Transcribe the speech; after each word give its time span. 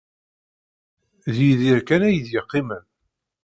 D 1.33 1.35
Yidir 1.45 1.79
kan 1.87 2.01
ay 2.07 2.17
d-yeqqimen. 2.25 2.83